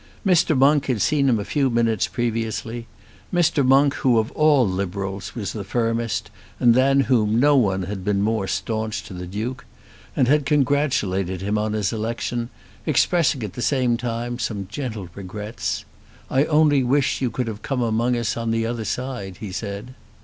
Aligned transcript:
Mr. 0.25 0.57
Monk 0.57 0.87
had 0.87 0.99
seen 0.99 1.29
him 1.29 1.39
a 1.39 1.45
few 1.45 1.69
minutes 1.69 2.07
previously, 2.07 2.87
Mr. 3.31 3.63
Monk 3.63 3.93
who 3.97 4.17
of 4.17 4.31
all 4.31 4.67
Liberals 4.67 5.35
was 5.35 5.53
the 5.53 5.63
firmest 5.63 6.31
and 6.59 6.73
than 6.73 7.01
whom 7.01 7.39
no 7.39 7.55
one 7.55 7.83
had 7.83 8.03
been 8.03 8.19
more 8.19 8.47
staunch 8.47 9.03
to 9.03 9.13
the 9.13 9.27
Duke, 9.27 9.63
and 10.15 10.27
had 10.27 10.47
congratulated 10.47 11.41
him 11.41 11.55
on 11.55 11.73
his 11.73 11.93
election, 11.93 12.49
expressing 12.87 13.43
at 13.43 13.53
the 13.53 13.61
same 13.61 13.95
time 13.95 14.39
some 14.39 14.67
gentle 14.71 15.07
regrets. 15.13 15.85
"I 16.31 16.45
only 16.45 16.83
wish 16.83 17.21
you 17.21 17.29
could 17.29 17.45
have 17.45 17.61
come 17.61 17.83
among 17.83 18.17
us 18.17 18.35
on 18.35 18.49
the 18.49 18.65
other 18.65 18.85
side," 18.85 19.37
he 19.39 19.51
said. 19.51 19.93